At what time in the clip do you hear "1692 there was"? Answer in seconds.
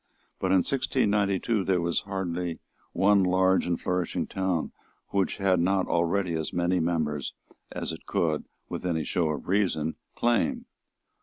0.63-1.99